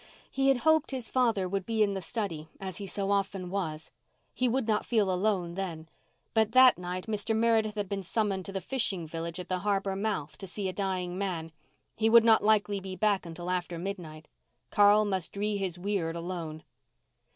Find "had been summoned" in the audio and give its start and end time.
7.75-8.45